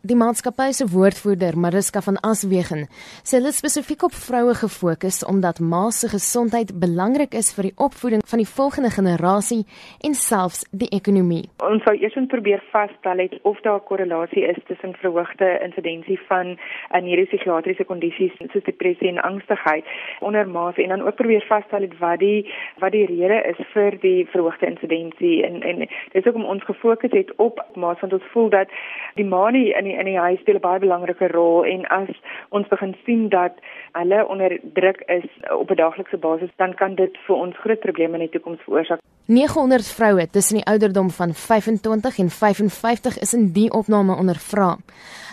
Die 0.00 0.16
maatskappy 0.16 0.70
se 0.72 0.86
woordvoerder, 0.88 1.58
Mariska 1.60 2.00
van 2.00 2.16
Aswegen, 2.24 2.86
sê 3.20 3.36
hulle 3.36 3.50
spesifiek 3.52 4.06
op 4.06 4.14
vroue 4.16 4.54
gefokus 4.56 5.18
omdat 5.28 5.58
ma 5.60 5.90
se 5.92 6.08
gesondheid 6.08 6.70
belangrik 6.80 7.34
is 7.36 7.50
vir 7.52 7.68
die 7.68 7.74
opvoeding 7.76 8.22
van 8.30 8.40
die 8.40 8.48
volgende 8.48 8.88
generasie 8.94 9.66
en 10.00 10.16
selfs 10.16 10.62
die 10.72 10.88
ekonomie. 10.96 11.42
Ons 11.68 11.84
sou 11.84 11.92
eers 12.00 12.16
probeer 12.32 12.64
vasstel 12.72 13.20
het 13.20 13.36
of 13.44 13.60
daar 13.60 13.76
'n 13.76 13.84
korrelasie 13.90 14.46
is 14.48 14.56
tussen 14.68 14.94
verhoogde 15.02 15.60
insidensie 15.68 16.18
van 16.30 16.56
neuropsigiatriese 17.02 17.84
kondisies 17.84 18.32
soos 18.52 18.64
depressie 18.64 19.08
en 19.08 19.20
angstigheid 19.20 19.84
onder 20.20 20.48
ma's 20.48 20.76
en 20.76 20.88
dan 20.88 21.02
ook 21.02 21.16
probeer 21.16 21.44
vasstel 21.48 21.80
het 21.80 21.98
wat 21.98 22.18
die 22.18 22.48
wat 22.78 22.92
die 22.92 23.06
rede 23.06 23.42
is 23.52 23.66
vir 23.74 24.00
die 24.00 24.26
verhoogde 24.32 24.66
insidensie 24.66 25.44
en 25.44 25.62
en 25.62 25.88
dis 26.12 26.26
ook 26.26 26.34
om 26.34 26.44
ons 26.44 26.64
gefokus 26.64 27.12
het 27.12 27.36
op 27.36 27.66
ma's 27.74 28.00
want 28.00 28.12
ons 28.12 28.32
voel 28.32 28.48
dat 28.48 28.68
die 29.14 29.24
ma 29.24 29.50
nie 29.50 29.68
in 29.76 29.89
die, 29.90 29.98
in 29.98 30.08
die 30.08 30.18
huis 30.18 30.40
speel 30.40 30.58
'n 30.58 30.64
baie 30.64 30.80
belangrike 30.80 31.28
rol 31.32 31.64
en 31.64 31.86
as 31.90 32.10
ons 32.50 32.68
begin 32.68 32.94
sien 33.04 33.28
dat 33.28 33.52
hulle 33.92 34.26
onder 34.28 34.58
druk 34.74 35.02
is 35.06 35.26
op 35.50 35.70
'n 35.70 35.76
daaglikse 35.76 36.16
basis, 36.16 36.50
dan 36.56 36.74
kan 36.74 36.94
dit 36.94 37.18
vir 37.26 37.36
ons 37.36 37.56
groot 37.56 37.80
probleme 37.80 38.14
in 38.14 38.26
die 38.26 38.34
toekoms 38.34 38.62
veroorsaak. 38.64 39.00
900 39.26 39.86
vroue 39.86 40.26
tussen 40.30 40.56
die 40.56 40.66
ouderdom 40.66 41.10
van 41.10 41.34
25 41.34 42.18
en 42.18 42.30
55 42.30 43.18
is 43.18 43.34
in 43.34 43.52
die 43.52 43.70
opname 43.70 44.16
ondervra. 44.16 44.76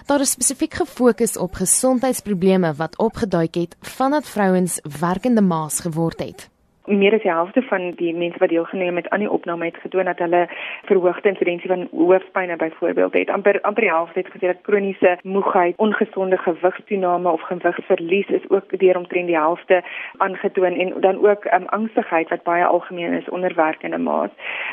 Daar 0.06 0.20
is 0.20 0.32
spesifiek 0.32 0.74
gefokus 0.74 1.38
op 1.38 1.54
gesondheidsprobleme 1.54 2.74
wat 2.74 2.98
opgeduik 2.98 3.56
het 3.56 3.76
vandat 3.80 4.30
vrouens 4.30 4.82
werkende 5.00 5.42
ma's 5.42 5.80
geword 5.80 6.20
het 6.20 6.50
meer 6.88 7.14
as 7.14 7.22
die 7.22 7.32
helfte 7.32 7.62
van 7.62 7.92
die 7.96 8.14
mense 8.16 8.40
wat 8.40 8.50
deelgeneem 8.50 8.96
het 8.96 9.10
aan 9.10 9.20
die 9.20 9.32
opname 9.32 9.66
het 9.66 9.78
getoon 9.82 10.06
dat 10.06 10.18
hulle 10.18 10.48
verhoogde 10.86 11.30
insidensie 11.30 11.70
van 11.70 11.88
hoofpyn 11.92 12.58
byvoorbeeld 12.58 13.14
het. 13.14 13.30
amper 13.30 13.62
amper 13.62 13.82
die 13.82 13.92
helfte 13.92 14.20
het 14.20 14.28
gesê 14.28 14.46
dat 14.48 14.62
kroniese 14.62 15.18
moegheid, 15.24 15.74
ongesonde 15.78 16.38
gewigstoename 16.38 17.32
of 17.32 17.42
gewigverlies 17.42 18.28
is 18.28 18.50
ook 18.50 18.80
deur 18.80 18.98
omtrent 18.98 19.28
die 19.28 19.36
helfte 19.36 19.84
aangetoon 20.18 20.74
en 20.80 20.94
dan 21.02 21.28
ook 21.28 21.46
um, 21.46 21.66
angstigheid 21.66 22.30
wat 22.30 22.44
baie 22.44 22.66
algemeen 22.66 23.14
is 23.14 23.30
onder 23.30 23.56
werkende 23.56 23.98
ma's. 23.98 24.32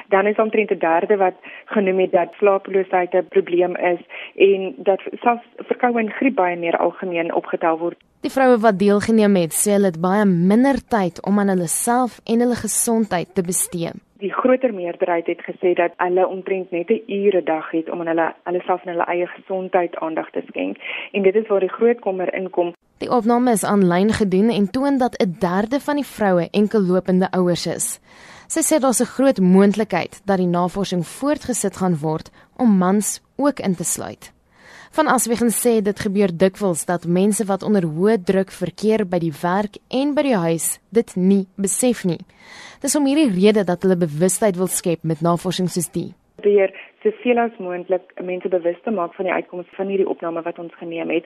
Dan 0.08 0.26
is 0.26 0.36
omtrent 0.36 0.70
'n 0.70 0.78
derde 0.78 1.16
wat 1.16 1.34
genoem 1.64 1.98
het 1.98 2.12
dat 2.12 2.34
slaaploosheid 2.38 3.14
'n 3.14 3.28
probleem 3.28 3.76
is 3.76 4.00
en 4.36 4.74
dat 4.76 5.00
selfs 5.20 5.46
verkoue 5.56 6.00
en 6.00 6.10
griep 6.10 6.34
baie 6.34 6.56
meer 6.56 6.76
algemeen 6.76 7.34
opgetel 7.34 7.78
word. 7.78 7.96
Die 8.20 8.32
vroue 8.32 8.58
wat 8.58 8.78
deelgeneem 8.78 9.34
het, 9.36 9.52
sê 9.52 9.74
hulle 9.76 9.90
het 9.92 10.00
baie 10.00 10.24
minder 10.24 10.78
tyd 10.88 11.18
om 11.28 11.38
aan 11.38 11.48
hulle 11.52 11.66
self 11.68 12.20
en 12.24 12.40
hulle 12.40 12.56
gesondheid 12.56 13.34
te 13.34 13.42
bestee. 13.42 13.90
Die 14.24 14.32
groter 14.32 14.72
meerderheid 14.74 15.26
het 15.26 15.42
gesê 15.44 15.74
dat 15.76 15.92
hulle 15.96 16.24
omtrent 16.28 16.70
net 16.70 16.88
'n 16.90 17.02
ure 17.06 17.42
dag 17.42 17.70
het 17.70 17.90
om 17.90 18.00
aan 18.00 18.06
hulle 18.06 18.28
hulle 18.44 18.62
self 18.66 18.82
en 18.84 18.92
hulle 18.92 19.06
eie 19.14 19.26
gesondheid 19.26 19.96
aandag 19.96 20.30
te 20.30 20.42
skenk. 20.48 20.76
En 21.12 21.22
dit 21.22 21.34
is 21.34 21.46
waar 21.46 21.60
die 21.60 21.76
groot 21.78 22.00
kommer 22.00 22.34
inkom. 22.34 22.72
Die 22.98 23.10
opname 23.10 23.50
is 23.50 23.64
aanlyn 23.64 24.12
gedoen 24.12 24.48
en 24.50 24.70
toon 24.70 24.98
dat 24.98 25.16
'n 25.20 25.36
derde 25.38 25.80
van 25.80 25.94
die 25.94 26.10
vroue 26.16 26.48
enkellopende 26.50 27.30
ouers 27.30 27.66
is. 27.66 28.00
Sy 28.54 28.62
sê 28.62 28.76
daar's 28.78 29.02
'n 29.02 29.14
groot 29.16 29.38
moontlikheid 29.40 30.22
dat 30.28 30.38
die 30.38 30.46
navorsing 30.46 31.02
voortgesit 31.18 31.76
gaan 31.76 31.96
word 31.98 32.30
om 32.56 32.78
mans 32.78 33.20
ook 33.36 33.58
in 33.58 33.74
te 33.74 33.84
sluit. 33.84 34.32
Van 34.96 35.06
Aswegen 35.06 35.50
sê 35.50 35.82
dit 35.82 35.98
gebeur 35.98 36.30
dikwels 36.44 36.84
dat 36.84 37.06
mense 37.06 37.44
wat 37.44 37.62
onder 37.62 37.82
hoë 37.82 38.22
druk 38.24 38.50
verkeer 38.50 39.08
by 39.12 39.18
die 39.18 39.34
werk 39.42 39.74
en 39.90 40.14
by 40.14 40.22
die 40.22 40.36
huis 40.36 40.78
dit 40.90 41.16
nie 41.16 41.46
besef 41.56 42.04
nie. 42.04 42.20
Dis 42.80 42.96
om 42.96 43.06
hierdie 43.06 43.34
rede 43.40 43.64
dat 43.64 43.82
hulle 43.82 43.96
bewustheid 43.96 44.56
wil 44.56 44.70
skep 44.70 45.02
met 45.02 45.20
navorsing 45.20 45.68
soos 45.68 45.90
die. 45.90 46.14
Probeer 46.36 46.70
soveel 47.02 47.38
as 47.38 47.58
moontlik 47.58 48.06
mense 48.22 48.48
bewus 48.48 48.78
te 48.84 48.90
maak 48.90 49.14
van 49.14 49.24
die 49.24 49.34
uitkomste 49.34 49.74
van 49.76 49.88
hierdie 49.88 50.08
opname 50.08 50.42
wat 50.42 50.58
ons 50.58 50.74
geneem 50.74 51.10
het 51.10 51.24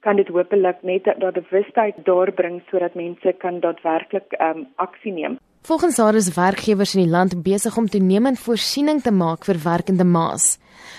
kan 0.00 0.16
dit 0.16 0.28
hopelik 0.28 0.82
net 0.82 1.04
daardie 1.04 1.42
bewustheid 1.48 1.94
doorbring 2.04 2.62
sodat 2.70 2.94
mense 2.94 3.32
kan 3.38 3.60
daadwerklik 3.60 4.36
um, 4.40 4.66
aksie 4.76 5.12
neem. 5.12 5.38
Volgens 5.66 5.96
haar 5.96 6.14
is 6.14 6.28
werkgewers 6.34 6.94
in 6.94 7.00
die 7.02 7.10
land 7.10 7.42
besig 7.42 7.76
om 7.76 7.88
toenemend 7.90 8.38
voorsiening 8.38 9.00
te 9.02 9.10
maak 9.10 9.42
vir 9.48 9.58
werkende 9.64 10.04
ma's. 10.06 10.44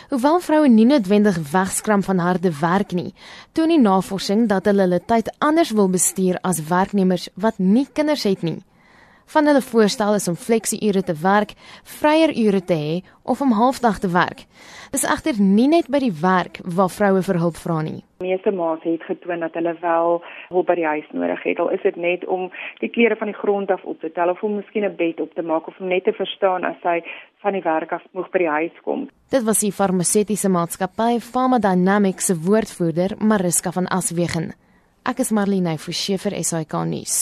Hoewel 0.09 0.41
vroue 0.44 0.67
nie 0.67 0.83
noodwendig 0.89 1.38
wegskram 1.53 2.03
van 2.03 2.19
harde 2.19 2.51
werk 2.59 2.91
nie, 2.91 3.13
toon 3.56 3.72
die 3.72 3.79
navorsing 3.79 4.44
dat 4.51 4.67
hulle 4.67 4.83
hulle 4.83 5.00
tyd 5.00 5.31
anders 5.39 5.72
wil 5.72 5.88
bestuur 5.94 6.41
as 6.44 6.59
werknemers 6.67 7.29
wat 7.39 7.63
nie 7.63 7.85
kinders 7.94 8.27
het 8.27 8.44
nie. 8.44 8.57
Van 9.27 9.45
hulle 9.45 9.61
voorstel 9.61 10.15
is 10.15 10.27
om 10.31 10.35
fleksie-ure 10.39 11.03
te 11.03 11.13
werk, 11.21 11.51
vryer 11.99 12.31
ure 12.45 12.61
te 12.63 12.75
hê 12.79 12.93
of 13.23 13.41
om 13.41 13.51
halfdag 13.51 13.99
te 13.99 14.09
werk. 14.11 14.45
Dis 14.91 15.03
egter 15.03 15.35
nie 15.41 15.67
net 15.67 15.89
by 15.91 15.99
die 15.99 16.13
werk 16.21 16.61
waar 16.63 16.91
vroue 16.97 17.23
vir 17.27 17.39
hulp 17.41 17.57
vra 17.59 17.81
nie. 17.83 17.99
Meeste 18.23 18.53
ma's 18.55 18.85
het 18.88 19.03
getoon 19.03 19.43
dat 19.43 19.57
hulle 19.59 19.73
wel 19.81 20.21
hulp 20.53 20.69
by 20.69 20.77
die 20.79 20.88
huis 20.88 21.09
nodig 21.11 21.43
het. 21.43 21.59
Al 21.59 21.73
is 21.75 21.83
dit 21.83 21.99
net 21.99 22.23
om 22.25 22.47
die 22.79 22.89
klere 22.95 23.17
van 23.19 23.27
die 23.33 23.39
grond 23.41 23.73
af 23.75 23.83
op 23.83 23.99
te 23.99 24.11
tel 24.15 24.31
of 24.31 24.43
om 24.47 24.55
miskien 24.61 24.88
'n 24.88 24.95
bed 24.95 25.19
op 25.19 25.33
te 25.35 25.44
maak 25.49 25.67
of 25.67 25.79
om 25.79 25.88
net 25.88 26.03
te 26.07 26.13
verstaan 26.13 26.63
as 26.63 26.79
sy 26.81 27.03
van 27.44 27.53
die 27.53 27.65
werk 27.67 27.91
af 27.91 28.03
moeg 28.13 28.29
by 28.31 28.39
die 28.45 28.55
huis 28.59 28.77
kom. 28.83 29.09
Dit 29.29 29.44
was 29.44 29.59
die 29.59 29.71
farmaseutiese 29.71 30.49
maatskappy 30.49 31.19
Pharma 31.19 31.59
Dynamics 31.59 32.25
se 32.25 32.35
woordvoerder, 32.47 33.17
Mariska 33.19 33.71
van 33.71 33.88
Aswegen. 33.88 34.53
Ek 35.03 35.19
is 35.19 35.31
Marlene 35.31 35.77
Forsie 35.77 36.17
vir 36.17 36.44
SAK 36.44 36.73
nuus. 36.85 37.17